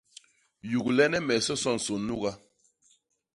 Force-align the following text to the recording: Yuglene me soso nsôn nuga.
Yuglene 0.71 1.19
me 1.27 1.35
soso 1.45 1.69
nsôn 1.77 2.01
nuga. 2.07 2.31